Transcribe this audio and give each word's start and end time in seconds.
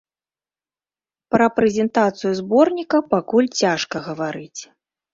Пра 1.35 1.47
прэзентацыю 1.59 2.31
зборніка 2.41 3.05
пакуль 3.15 3.55
цяжка 3.63 4.07
гаварыць. 4.11 4.61